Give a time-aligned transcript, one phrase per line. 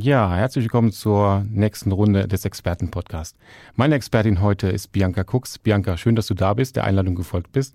[0.00, 3.36] Ja, herzlich willkommen zur nächsten Runde des Expertenpodcasts.
[3.74, 5.58] Meine Expertin heute ist Bianca Cooks.
[5.58, 7.74] Bianca, schön, dass du da bist, der Einladung gefolgt bist.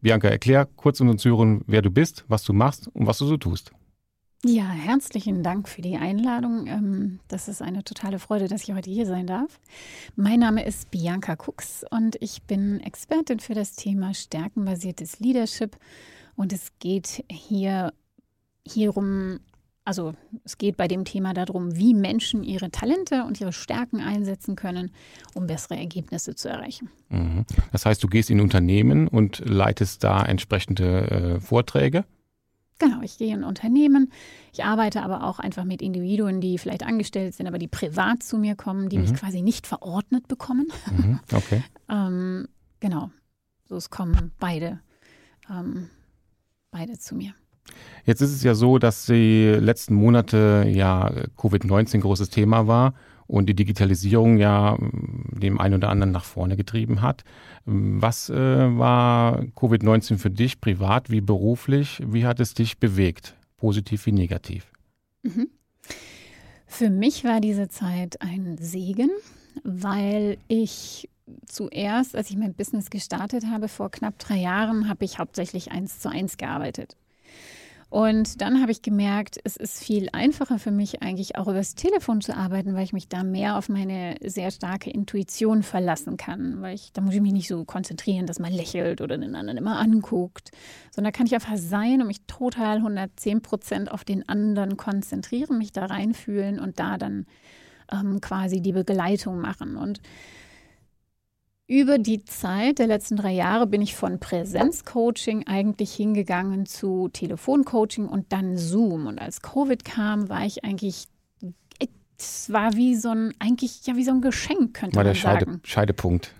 [0.00, 3.36] Bianca, erklär kurz unseren Zuhörern, wer du bist, was du machst und was du so
[3.36, 3.72] tust.
[4.44, 6.68] Ja, herzlichen Dank für die Einladung.
[6.68, 9.58] Ähm, das ist eine totale Freude, dass ich heute hier sein darf.
[10.14, 15.76] Mein Name ist Bianca Cooks und ich bin Expertin für das Thema stärkenbasiertes Leadership.
[16.36, 17.92] Und es geht hier
[18.64, 19.40] hierum,
[19.86, 20.14] also
[20.44, 24.90] es geht bei dem Thema darum, wie Menschen ihre Talente und ihre Stärken einsetzen können,
[25.32, 26.90] um bessere Ergebnisse zu erreichen.
[27.08, 27.46] Mhm.
[27.70, 32.04] Das heißt, du gehst in Unternehmen und leitest da entsprechende äh, Vorträge?
[32.78, 34.12] Genau, ich gehe in Unternehmen.
[34.52, 38.38] Ich arbeite aber auch einfach mit Individuen, die vielleicht angestellt sind, aber die privat zu
[38.38, 39.04] mir kommen, die mhm.
[39.04, 40.66] mich quasi nicht verordnet bekommen.
[40.90, 41.20] Mhm.
[41.32, 41.62] Okay.
[41.88, 42.48] ähm,
[42.80, 43.10] genau,
[43.66, 44.80] so es kommen beide,
[45.48, 45.90] ähm,
[46.72, 47.34] beide zu mir.
[48.04, 52.94] Jetzt ist es ja so, dass die letzten Monate ja Covid-19 großes Thema war
[53.26, 57.24] und die Digitalisierung ja mm, dem einen oder anderen nach vorne getrieben hat.
[57.64, 62.00] Was äh, war Covid-19 für dich privat wie beruflich?
[62.06, 64.70] Wie hat es dich bewegt, positiv wie negativ?
[65.22, 65.48] Mhm.
[66.66, 69.10] Für mich war diese Zeit ein Segen,
[69.64, 71.08] weil ich
[71.46, 76.00] zuerst, als ich mein Business gestartet habe, vor knapp drei Jahren, habe ich hauptsächlich eins
[76.00, 76.96] zu eins gearbeitet.
[77.88, 82.20] Und dann habe ich gemerkt, es ist viel einfacher für mich eigentlich auch übers Telefon
[82.20, 86.60] zu arbeiten, weil ich mich da mehr auf meine sehr starke Intuition verlassen kann.
[86.62, 89.56] Weil ich, da muss ich mich nicht so konzentrieren, dass man lächelt oder den anderen
[89.56, 90.50] immer anguckt,
[90.90, 95.56] sondern da kann ich einfach sein und mich total 110 Prozent auf den anderen konzentrieren,
[95.56, 97.24] mich da reinfühlen und da dann
[97.92, 99.76] ähm, quasi die Begleitung machen.
[99.76, 100.00] Und
[101.68, 108.06] über die Zeit der letzten drei Jahre bin ich von Präsenzcoaching eigentlich hingegangen zu Telefoncoaching
[108.06, 109.06] und dann Zoom.
[109.06, 111.06] Und als Covid kam, war ich eigentlich,
[112.18, 115.18] es war wie so ein, eigentlich ja wie so ein Geschenk, könnte war man der
[115.18, 115.60] Scheide, sagen.
[115.64, 116.32] Scheidepunkt.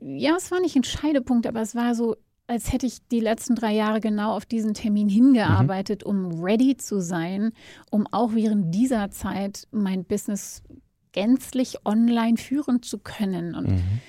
[0.00, 2.16] Ja, es war nicht ein Scheidepunkt, aber es war so,
[2.48, 6.10] als hätte ich die letzten drei Jahre genau auf diesen Termin hingearbeitet, mhm.
[6.10, 7.52] um ready zu sein,
[7.92, 10.64] um auch während dieser Zeit mein Business
[11.12, 13.54] gänzlich online führen zu können.
[13.54, 14.00] Und mhm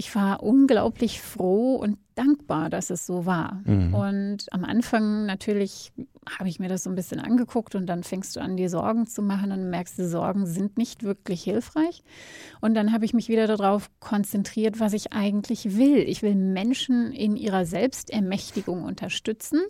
[0.00, 3.60] ich war unglaublich froh und dankbar, dass es so war.
[3.66, 3.94] Mhm.
[3.94, 5.92] Und am Anfang natürlich
[6.38, 9.06] habe ich mir das so ein bisschen angeguckt und dann fängst du an, dir Sorgen
[9.06, 12.02] zu machen und merkst, die Sorgen sind nicht wirklich hilfreich.
[12.62, 15.98] Und dann habe ich mich wieder darauf konzentriert, was ich eigentlich will.
[15.98, 19.60] Ich will Menschen in ihrer Selbstermächtigung unterstützen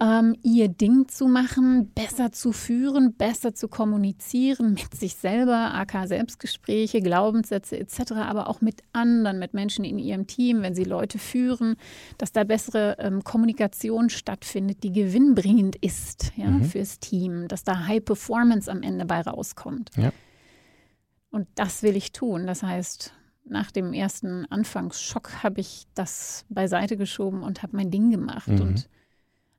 [0.00, 6.06] ähm, ihr Ding zu machen, besser zu führen, besser zu kommunizieren mit sich selber, AK
[6.06, 11.18] Selbstgespräche, Glaubenssätze etc., aber auch mit anderen, mit Menschen in ihrem Team, wenn sie Leute
[11.18, 11.76] führen,
[12.18, 16.64] dass da bessere ähm, Kommunikation stattfindet, die gewinnbringend ist ja, mhm.
[16.64, 19.90] fürs Team, dass da High Performance am Ende bei rauskommt.
[19.96, 20.12] Ja.
[21.30, 22.46] Und das will ich tun.
[22.46, 23.12] Das heißt,
[23.44, 28.60] nach dem ersten Anfangsschock habe ich das beiseite geschoben und habe mein Ding gemacht mhm.
[28.60, 28.88] und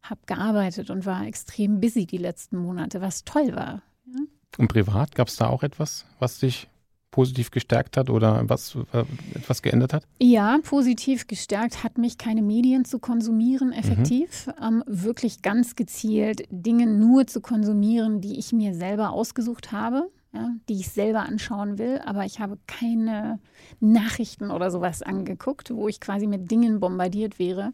[0.09, 3.81] habe gearbeitet und war extrem busy die letzten Monate, was toll war.
[4.05, 4.21] Ja?
[4.57, 6.67] Und privat gab es da auch etwas, was dich
[7.11, 9.03] positiv gestärkt hat oder was äh,
[9.33, 10.03] etwas geändert hat?
[10.21, 14.45] Ja, positiv gestärkt hat mich, keine Medien zu konsumieren, effektiv.
[14.45, 14.63] Mhm.
[14.63, 20.11] Ähm, wirklich ganz gezielt Dinge nur zu konsumieren, die ich mir selber ausgesucht habe.
[20.33, 23.39] Ja, die ich selber anschauen will, aber ich habe keine
[23.79, 27.71] Nachrichten oder sowas angeguckt, wo ich quasi mit Dingen bombardiert wäre,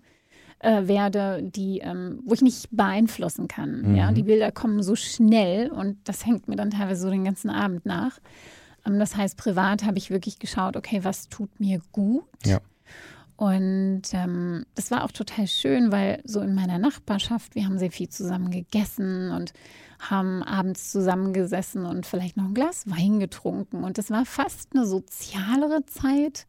[0.64, 3.82] äh, werde, die, ähm, wo ich nicht beeinflussen kann.
[3.82, 3.96] Mhm.
[3.96, 7.50] Ja, die Bilder kommen so schnell und das hängt mir dann teilweise so den ganzen
[7.50, 8.20] Abend nach.
[8.86, 12.24] Ähm, das heißt, privat habe ich wirklich geschaut, okay, was tut mir gut?
[12.46, 12.60] Ja.
[13.36, 17.92] Und ähm, das war auch total schön, weil so in meiner Nachbarschaft, wir haben sehr
[17.92, 19.54] viel zusammen gegessen und
[20.00, 23.84] haben abends zusammengesessen und vielleicht noch ein Glas Wein getrunken.
[23.84, 26.46] Und es war fast eine sozialere Zeit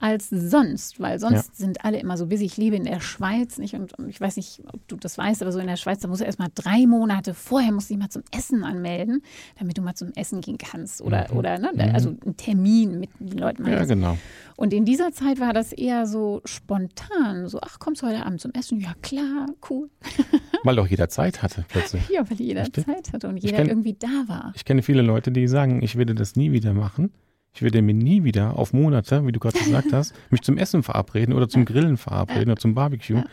[0.00, 1.54] als sonst, weil sonst ja.
[1.54, 2.46] sind alle immer so busy.
[2.46, 5.42] Ich lebe in der Schweiz nicht und, und, ich weiß nicht, ob du das weißt,
[5.42, 7.94] aber so in der Schweiz, da musst du erst mal drei Monate vorher musst du
[7.94, 9.22] dich mal zum Essen anmelden,
[9.58, 11.38] damit du mal zum Essen gehen kannst oder, mhm.
[11.38, 11.94] oder ne, mhm.
[11.94, 13.66] also einen Termin mit den Leuten.
[13.66, 14.16] Ja, genau.
[14.56, 18.40] Und in dieser Zeit war das eher so spontan, so, ach, kommst du heute Abend
[18.40, 18.80] zum Essen?
[18.80, 19.90] Ja, klar, cool.
[20.64, 22.08] weil auch jeder Zeit hatte plötzlich.
[22.08, 22.70] Ja, weil jeder?
[22.72, 24.52] Zeit hatte und jeder kenn, irgendwie da war.
[24.54, 27.10] Ich kenne viele Leute, die sagen, ich werde das nie wieder machen
[27.52, 30.82] ich werde mir nie wieder auf Monate, wie du gerade gesagt hast, mich zum Essen
[30.82, 33.24] verabreden oder zum Grillen verabreden oder zum Barbecue, Ja.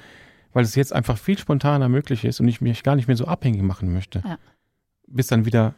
[0.54, 3.26] weil es jetzt einfach viel spontaner möglich ist und ich mich gar nicht mehr so
[3.26, 4.24] abhängig machen möchte.
[4.26, 4.38] Ja.
[5.08, 5.76] Bis dann wieder,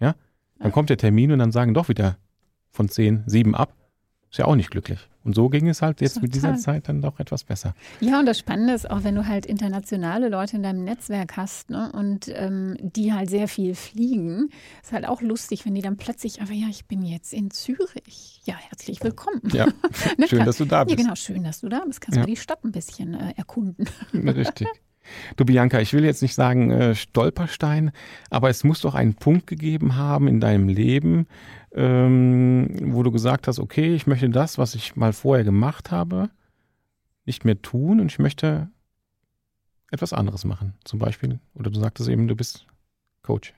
[0.00, 0.14] ja,
[0.58, 2.16] dann kommt der Termin und dann sagen doch wieder
[2.70, 3.74] von zehn, sieben ab.
[4.32, 4.98] Ist ja auch nicht glücklich.
[5.24, 6.60] Und so ging es halt jetzt mit dieser Total.
[6.62, 7.74] Zeit dann doch etwas besser.
[8.00, 11.68] Ja, und das Spannende ist auch, wenn du halt internationale Leute in deinem Netzwerk hast
[11.68, 14.48] ne, und ähm, die halt sehr viel fliegen,
[14.82, 18.40] ist halt auch lustig, wenn die dann plötzlich, aber ja, ich bin jetzt in Zürich.
[18.46, 19.42] Ja, herzlich willkommen.
[19.52, 19.66] Ja,
[20.16, 20.96] Ne, schön, dass du da Ja, bist.
[20.96, 22.00] genau, schön, dass du da bist.
[22.00, 22.22] Kannst Ja.
[22.24, 23.86] du die Stadt ein bisschen äh, erkunden.
[24.14, 24.66] Richtig.
[25.36, 27.92] Du Bianca, ich will jetzt nicht sagen äh, Stolperstein,
[28.30, 31.26] aber es muss doch einen Punkt gegeben haben in deinem Leben,
[31.74, 36.30] ähm, wo du gesagt hast, okay, ich möchte das, was ich mal vorher gemacht habe,
[37.24, 38.68] nicht mehr tun und ich möchte
[39.90, 40.74] etwas anderes machen.
[40.84, 42.66] Zum Beispiel, oder du sagtest eben, du bist
[43.22, 43.54] Coach.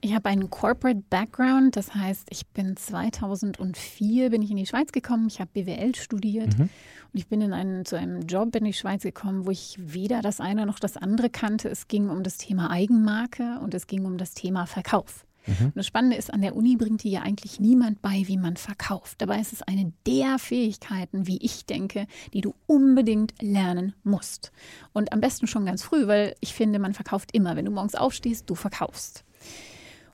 [0.00, 4.92] Ich habe einen Corporate Background, das heißt, ich bin 2004 bin ich in die Schweiz
[4.92, 5.28] gekommen.
[5.28, 6.70] Ich habe BWL studiert Mhm.
[7.12, 10.22] Und ich bin in einen, zu einem Job in die Schweiz gekommen, wo ich weder
[10.22, 11.68] das eine noch das andere kannte.
[11.68, 15.26] Es ging um das Thema Eigenmarke und es ging um das Thema Verkauf.
[15.46, 15.66] Mhm.
[15.66, 18.56] Und das Spannende ist, an der Uni bringt dir ja eigentlich niemand bei, wie man
[18.56, 19.20] verkauft.
[19.20, 24.52] Dabei ist es eine der Fähigkeiten, wie ich denke, die du unbedingt lernen musst.
[24.92, 27.56] Und am besten schon ganz früh, weil ich finde, man verkauft immer.
[27.56, 29.24] Wenn du morgens aufstehst, du verkaufst.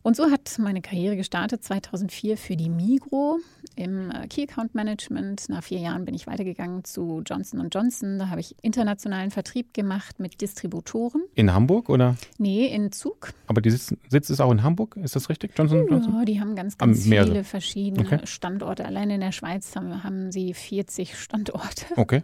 [0.07, 3.41] Und so hat meine Karriere gestartet 2004 für die Migro
[3.75, 5.49] im äh, Key Account Management.
[5.49, 8.21] Nach vier Jahren bin ich weitergegangen zu Johnson Johnson.
[8.21, 11.25] Da habe ich internationalen Vertrieb gemacht mit Distributoren.
[11.35, 12.15] In Hamburg oder?
[12.39, 13.33] Nee, in Zug.
[13.49, 15.59] Aber die Sitz, Sitz ist auch in Hamburg, ist das richtig?
[15.59, 16.15] Johnson Johnson?
[16.15, 17.27] Ja, die haben ganz, ganz mehrere.
[17.27, 18.21] viele verschiedene Okay.
[18.29, 18.85] Standorte.
[18.85, 21.85] Allein in der Schweiz haben, haben sie 40 Standorte.
[21.97, 22.23] Okay.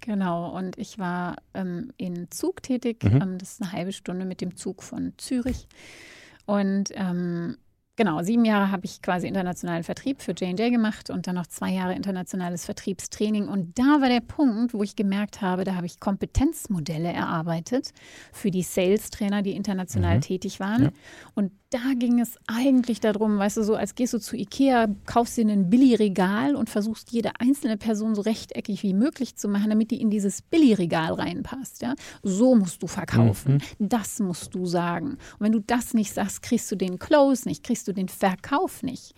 [0.00, 0.56] Genau.
[0.56, 3.04] Und ich war ähm, in Zug tätig.
[3.04, 3.20] Mhm.
[3.20, 5.66] Ähm, das ist eine halbe Stunde mit dem Zug von Zürich.
[6.48, 7.58] Und ähm,
[7.98, 11.70] genau, sieben Jahre habe ich quasi internationalen Vertrieb für J&J gemacht und dann noch zwei
[11.70, 13.48] Jahre internationales Vertriebstraining.
[13.48, 17.92] Und da war der Punkt, wo ich gemerkt habe, da habe ich Kompetenzmodelle erarbeitet
[18.32, 20.20] für die Sales-Trainer, die international Mhm.
[20.22, 20.84] tätig waren.
[20.84, 20.90] Ja.
[21.34, 25.36] Und da ging es eigentlich darum, weißt du, so als gehst du zu Ikea, kaufst
[25.36, 29.90] dir ein Billigregal und versuchst jede einzelne Person so rechteckig wie möglich zu machen, damit
[29.90, 31.82] die in dieses Billigregal reinpasst.
[31.82, 31.94] Ja?
[32.22, 33.62] So musst du verkaufen.
[33.78, 35.10] Das musst du sagen.
[35.10, 38.82] Und wenn du das nicht sagst, kriegst du den Close nicht, kriegst du den Verkauf
[38.82, 39.14] nicht.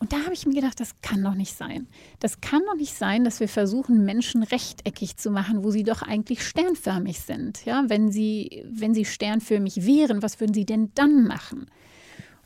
[0.00, 1.88] Und da habe ich mir gedacht, das kann doch nicht sein.
[2.20, 6.02] Das kann doch nicht sein, dass wir versuchen, Menschen rechteckig zu machen, wo sie doch
[6.02, 7.64] eigentlich sternförmig sind.
[7.64, 11.66] Ja, wenn sie, wenn sie sternförmig wären, was würden sie denn dann machen?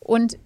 [0.00, 0.38] Und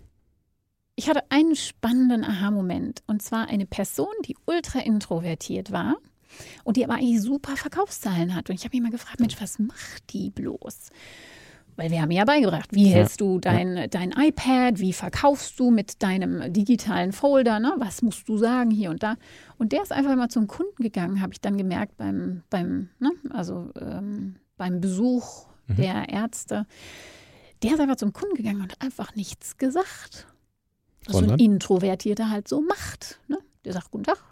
[0.96, 3.02] ich hatte einen spannenden Aha-Moment.
[3.06, 5.96] Und zwar eine Person, die ultra introvertiert war
[6.64, 8.50] und die aber eigentlich super Verkaufszahlen hat.
[8.50, 10.90] Und ich habe mich mal gefragt, Mensch, was macht die bloß?
[11.76, 16.02] Weil wir haben ja beigebracht, wie hältst du dein, dein iPad, wie verkaufst du mit
[16.02, 17.74] deinem digitalen Folder, ne?
[17.76, 19.16] was musst du sagen hier und da.
[19.58, 23.10] Und der ist einfach mal zum Kunden gegangen, habe ich dann gemerkt beim, beim, ne?
[23.30, 25.76] also, ähm, beim Besuch Mhm.
[25.76, 26.66] der Ärzte.
[27.62, 30.26] Der ist einfach zum Kunden gegangen und hat einfach nichts gesagt.
[31.06, 31.38] Was so ein?
[31.38, 33.20] Introvertierter halt so macht.
[33.28, 33.38] Ne?
[33.64, 34.22] Der sagt Guten Tag.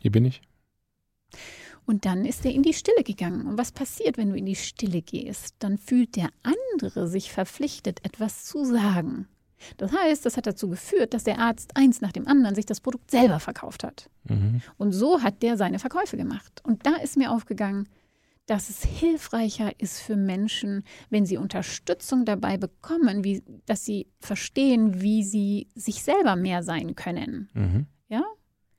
[0.00, 0.40] Hier bin ich.
[1.86, 3.46] Und dann ist er in die Stille gegangen.
[3.46, 5.54] Und was passiert, wenn du in die Stille gehst?
[5.60, 9.28] Dann fühlt der andere sich verpflichtet, etwas zu sagen.
[9.76, 12.80] Das heißt, das hat dazu geführt, dass der Arzt eins nach dem anderen sich das
[12.80, 14.10] Produkt selber verkauft hat.
[14.24, 14.60] Mhm.
[14.76, 16.60] Und so hat der seine Verkäufe gemacht.
[16.64, 17.88] Und da ist mir aufgegangen,
[18.46, 25.00] dass es hilfreicher ist für Menschen, wenn sie Unterstützung dabei bekommen, wie, dass sie verstehen,
[25.00, 27.48] wie sie sich selber mehr sein können.
[27.54, 27.86] Mhm.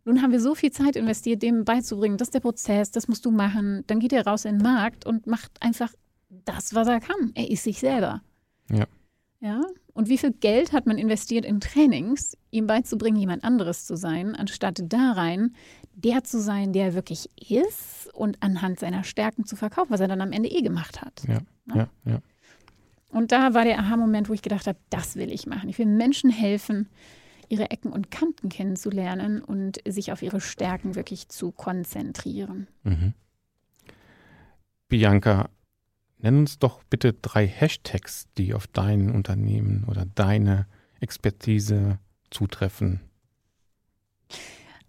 [0.08, 3.26] Nun haben wir so viel Zeit investiert, dem beizubringen, das ist der Prozess, das musst
[3.26, 3.84] du machen.
[3.88, 5.92] Dann geht er raus in den Markt und macht einfach
[6.30, 7.34] das, was er kann.
[7.36, 8.22] Er ist sich selber.
[8.72, 8.86] Ja.
[9.42, 9.62] Ja.
[9.94, 14.34] Und wie viel Geld hat man investiert in Trainings, ihm beizubringen, jemand anderes zu sein,
[14.34, 15.54] anstatt da rein,
[15.94, 20.08] der zu sein, der er wirklich ist und anhand seiner Stärken zu verkaufen, was er
[20.08, 21.22] dann am Ende eh gemacht hat.
[21.28, 21.40] Ja,
[21.76, 22.22] ja, ja.
[23.10, 25.68] Und da war der Aha-Moment, wo ich gedacht habe, das will ich machen.
[25.68, 26.88] Ich will Menschen helfen,
[27.50, 32.68] ihre Ecken und Kanten kennenzulernen und sich auf ihre Stärken wirklich zu konzentrieren.
[32.84, 33.14] Mhm.
[34.90, 35.50] Bianca,
[36.20, 40.68] nenn uns doch bitte drei Hashtags, die auf dein Unternehmen oder deine
[41.00, 42.00] Expertise
[42.30, 43.02] zutreffen.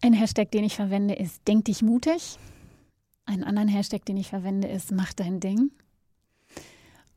[0.01, 2.39] Ein Hashtag, den ich verwende, ist Denk dich mutig.
[3.25, 5.71] Einen anderen Hashtag, den ich verwende, ist Mach dein Ding.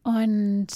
[0.04, 0.68] Und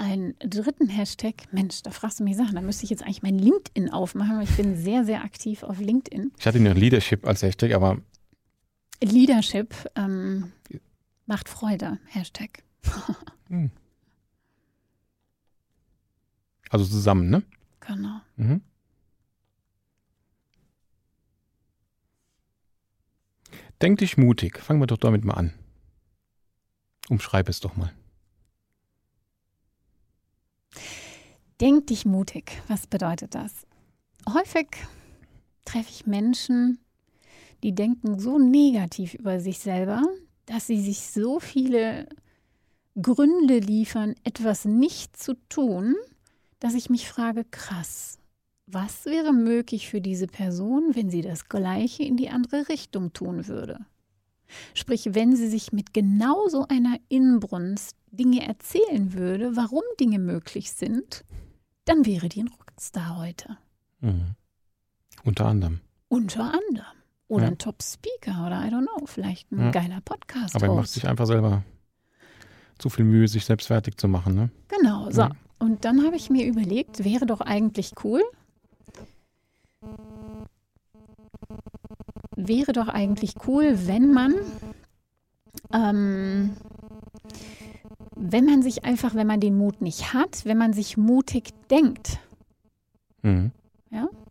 [0.00, 1.34] einen dritten Hashtag.
[1.52, 2.54] Mensch, da fragst du mich Sachen.
[2.54, 5.78] Da müsste ich jetzt eigentlich mein LinkedIn aufmachen, weil ich bin sehr, sehr aktiv auf
[5.78, 6.32] LinkedIn.
[6.38, 8.00] Ich hatte noch Leadership als Hashtag, aber.
[9.02, 10.52] Leadership ähm,
[11.26, 12.62] macht Freude, Hashtag.
[13.48, 13.70] Hm.
[16.70, 17.42] Also zusammen, ne?
[17.80, 18.20] Genau.
[18.36, 18.62] Mhm.
[23.82, 24.60] Denk dich mutig.
[24.60, 25.52] Fangen wir doch damit mal an.
[27.08, 27.92] Umschreib es doch mal.
[31.60, 32.62] Denk dich mutig.
[32.68, 33.66] Was bedeutet das?
[34.26, 34.68] Häufig
[35.66, 36.78] treffe ich Menschen,
[37.62, 40.02] die denken so negativ über sich selber,
[40.46, 42.08] dass sie sich so viele
[43.00, 45.96] Gründe liefern, etwas nicht zu tun,
[46.60, 48.18] dass ich mich frage, krass,
[48.66, 53.48] was wäre möglich für diese Person, wenn sie das Gleiche in die andere Richtung tun
[53.48, 53.84] würde?
[54.72, 60.72] Sprich, wenn sie sich mit genau so einer Inbrunst Dinge erzählen würde, warum Dinge möglich
[60.72, 61.24] sind,
[61.90, 63.56] dann wäre die ein Rockstar heute.
[64.00, 64.34] Mhm.
[65.24, 65.80] Unter anderem.
[66.08, 66.86] Unter anderem.
[67.28, 67.50] Oder Ja.
[67.50, 69.70] ein Top-Speaker oder I don't know, vielleicht ein Ja.
[69.70, 71.62] geiler podcast Aber er macht sich einfach selber
[72.78, 74.34] zu viel Mühe, sich selbst fertig zu machen.
[74.34, 74.50] Ne?
[74.68, 75.20] Genau, so.
[75.22, 75.30] Ja.
[75.58, 78.22] Und dann habe ich mir überlegt, wäre doch eigentlich cool,
[82.36, 84.34] wäre doch eigentlich cool, wenn man,
[85.72, 86.56] ähm,
[88.20, 92.18] wenn man sich einfach, wenn man den Mut nicht hat, wenn man sich mutig denkt.
[93.22, 93.52] Mhm.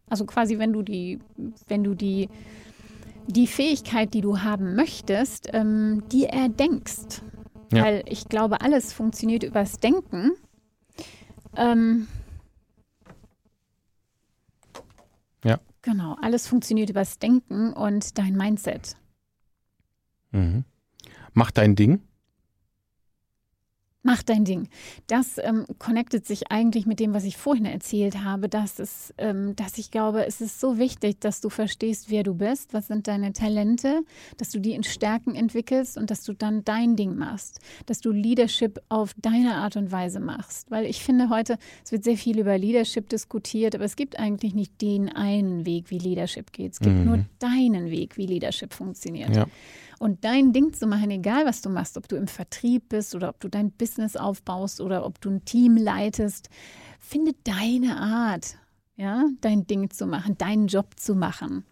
[0.10, 1.20] Also quasi, wenn du die,
[1.68, 2.30] wenn du die,
[3.28, 7.22] die Fähigkeit, die du haben möchtest, ähm, die erdenkst.
[7.72, 7.84] Ja.
[7.84, 10.32] Weil ich glaube, alles funktioniert übers Denken.
[11.56, 12.08] Ähm,
[15.44, 15.60] Ja.
[15.82, 18.98] Genau, alles funktioniert übers Denken und dein Mindset.
[20.32, 20.66] Mhm.
[21.34, 22.02] Mach dein Ding.
[24.02, 24.70] Mach dein Ding.
[25.08, 29.58] Das ähm, connectet sich eigentlich mit dem, was ich vorhin erzählt habe, dass, es, ähm,
[29.58, 33.10] dass ich glaube, es ist so wichtig, dass du verstehst, wer du bist, was sind
[33.10, 34.04] deine Talente,
[34.38, 38.12] dass du die in Stärken entwickelst und dass du dann dein Ding machst, dass du
[38.12, 40.72] Leadership auf deine Art und Weise machst.
[40.72, 44.54] Weil ich finde heute, es wird sehr viel über Leadership diskutiert, aber es gibt eigentlich
[44.56, 46.72] nicht den einen Weg, wie Leadership geht.
[46.72, 47.06] Es gibt Mhm.
[47.06, 49.46] nur deinen Weg, wie Leadership funktioniert Ja.
[50.00, 53.30] Und dein Ding zu machen, egal was du machst, ob du im Vertrieb bist oder
[53.30, 56.50] ob du dein Business aufbaust oder ob du ein Team leitest,
[57.00, 58.58] finde deine Art,
[58.96, 61.66] ja, dein Ding zu machen, deinen Job zu machen.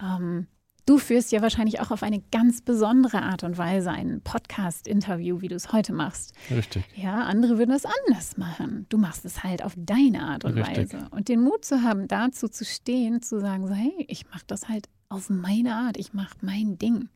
[0.00, 0.46] Ähm,
[0.86, 5.48] du führst ja wahrscheinlich auch auf eine ganz besondere Art und Weise ein Podcast-Interview, wie
[5.48, 6.32] du es heute machst.
[6.50, 6.84] Richtig.
[6.94, 8.86] Ja, andere würden es anders machen.
[8.88, 10.92] Du machst es halt auf deine Art und Richtig.
[10.92, 11.08] Weise.
[11.10, 14.68] Und den Mut zu haben, dazu zu stehen, zu sagen, so, hey, ich mache das
[14.68, 17.08] halt auf meine Art, ich mache mein Ding.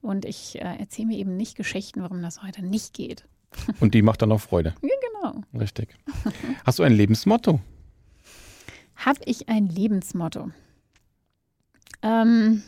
[0.00, 3.26] Und ich äh, erzähle mir eben nicht Geschichten, warum das heute nicht geht.
[3.80, 4.74] Und die macht dann auch Freude.
[4.82, 4.88] Ja,
[5.22, 5.42] genau.
[5.58, 5.94] Richtig.
[6.64, 7.60] Hast du ein Lebensmotto?
[8.96, 10.50] Habe ich ein Lebensmotto?
[12.02, 12.62] Ähm,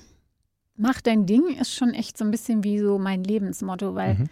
[0.76, 4.28] mach dein Ding ist schon echt so ein bisschen wie so mein Lebensmotto, weil Mhm.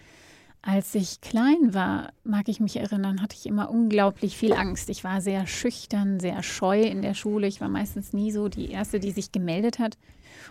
[0.62, 4.90] als ich klein war, mag ich mich erinnern, hatte ich immer unglaublich viel Angst.
[4.90, 7.46] Ich war sehr schüchtern, sehr scheu in der Schule.
[7.46, 9.96] Ich war meistens nie so die Erste, die sich gemeldet hat.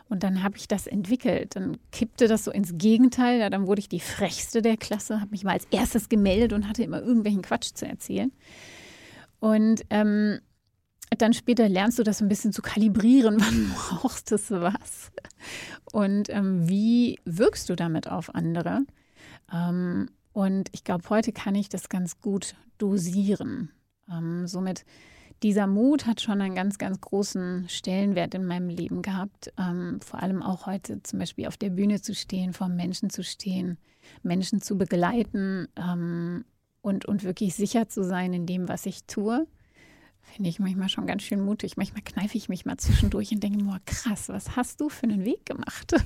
[0.09, 1.55] Und dann habe ich das entwickelt.
[1.55, 3.39] Dann kippte das so ins Gegenteil.
[3.39, 6.67] Ja, dann wurde ich die Frechste der Klasse, habe mich mal als erstes gemeldet und
[6.67, 8.31] hatte immer irgendwelchen Quatsch zu erzählen.
[9.39, 10.39] Und ähm,
[11.17, 15.11] dann später lernst du das ein bisschen zu kalibrieren, wann brauchst du was.
[15.91, 18.81] Und ähm, wie wirkst du damit auf andere?
[19.53, 23.71] Ähm, und ich glaube, heute kann ich das ganz gut dosieren.
[24.11, 24.85] Ähm, somit
[25.43, 29.53] dieser Mut hat schon einen ganz, ganz großen Stellenwert in meinem Leben gehabt.
[29.57, 33.23] Ähm, vor allem auch heute zum Beispiel auf der Bühne zu stehen, vor Menschen zu
[33.23, 33.77] stehen,
[34.23, 36.45] Menschen zu begleiten ähm,
[36.81, 39.47] und, und wirklich sicher zu sein in dem, was ich tue.
[40.21, 41.77] Finde ich manchmal schon ganz schön mutig.
[41.77, 45.23] Manchmal kneife ich mich mal zwischendurch und denke, boah, krass, was hast du für einen
[45.25, 45.93] Weg gemacht?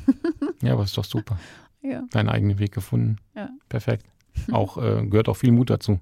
[0.62, 1.40] Ja, aber ist doch super.
[1.82, 2.04] ja.
[2.12, 3.18] Deinen eigenen Weg gefunden.
[3.36, 3.50] Ja.
[3.68, 4.06] Perfekt.
[4.52, 6.00] Auch äh, gehört auch viel Mut dazu.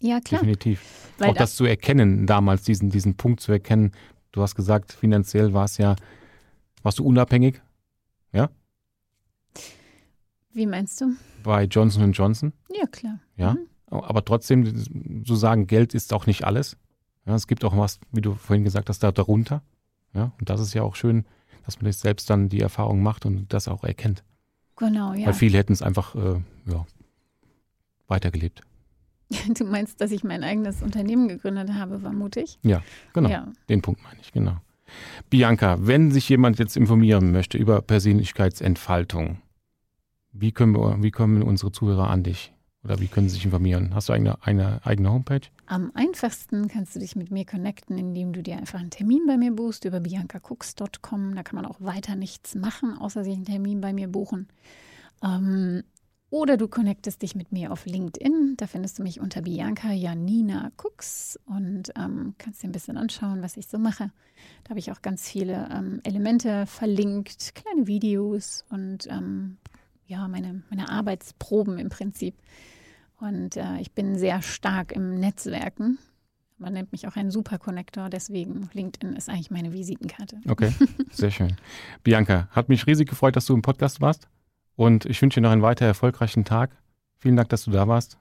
[0.00, 0.40] Ja, klar.
[0.40, 1.12] Definitiv.
[1.18, 3.92] Weil auch das zu erkennen, damals diesen, diesen Punkt zu erkennen.
[4.32, 5.96] Du hast gesagt, finanziell war es ja,
[6.82, 7.60] warst du unabhängig
[10.52, 11.14] Wie meinst du?
[11.42, 12.52] bei Johnson Johnson.
[12.70, 13.20] Ja, klar.
[13.36, 13.54] Ja.
[13.54, 13.66] Mhm.
[13.90, 16.76] Aber trotzdem, zu sagen, Geld ist auch nicht alles.
[17.26, 19.62] Ja, es gibt auch was, wie du vorhin gesagt hast, da darunter.
[20.14, 21.24] Ja, und das ist ja auch schön,
[21.64, 24.24] dass man das selbst dann die Erfahrung macht und das auch erkennt.
[24.76, 25.26] Genau, ja.
[25.26, 26.86] Weil viele hätten es einfach äh, ja,
[28.06, 28.62] weitergelebt.
[29.58, 32.58] Du meinst, dass ich mein eigenes Unternehmen gegründet habe, war mutig?
[33.12, 33.48] Genau, Ja.
[33.68, 34.56] den Punkt meine ich, genau.
[35.28, 39.38] Bianca, wenn sich jemand jetzt informieren möchte über Persönlichkeitsentfaltung,
[40.32, 42.52] wie können wir, wie kommen unsere Zuhörer an dich?
[42.82, 43.94] Oder wie können sie sich informieren?
[43.94, 45.42] Hast du eine, eine eigene Homepage?
[45.66, 49.36] Am einfachsten kannst du dich mit mir connecten, indem du dir einfach einen Termin bei
[49.36, 51.34] mir buchst über biancacooks.com.
[51.34, 54.48] Da kann man auch weiter nichts machen, außer sich einen Termin bei mir buchen.
[55.22, 55.82] Ähm,
[56.30, 58.54] Oder du connectest dich mit mir auf LinkedIn.
[58.56, 63.42] Da findest du mich unter Bianca Janina Cooks und ähm, kannst dir ein bisschen anschauen,
[63.42, 64.12] was ich so mache.
[64.62, 69.58] Da habe ich auch ganz viele ähm, Elemente verlinkt, kleine Videos und ähm,
[70.06, 72.36] ja, meine, meine Arbeitsproben im Prinzip.
[73.18, 75.98] Und äh, ich bin sehr stark im Netzwerken.
[76.58, 80.40] Man nennt mich auch einen Superconnector, deswegen LinkedIn ist eigentlich meine Visitenkarte.
[80.48, 80.72] Okay,
[81.10, 81.56] sehr schön.
[82.04, 84.28] Bianca, hat mich riesig gefreut, dass du im Podcast warst.
[84.80, 86.70] Und ich wünsche dir noch einen weiter erfolgreichen Tag.
[87.18, 88.16] Vielen Dank, dass du da warst.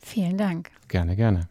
[0.00, 0.70] Vielen Dank.
[0.86, 1.48] Gerne, gerne.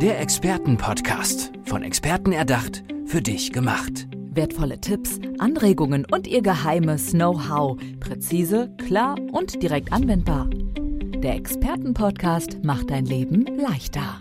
[0.00, 1.52] Der Expertenpodcast.
[1.66, 4.08] Von Experten erdacht, für dich gemacht.
[4.30, 7.78] Wertvolle Tipps, Anregungen und ihr geheimes Know-how.
[8.00, 10.48] Präzise, klar und direkt anwendbar.
[10.48, 14.16] Der Expertenpodcast macht dein Leben leichter.